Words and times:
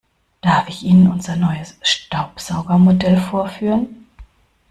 Darf 0.41 0.67
ich 0.67 0.81
Ihnen 0.81 1.11
unser 1.11 1.35
neues 1.35 1.75
Staubsaugermodell 1.83 3.19
vorführen? 3.21 4.07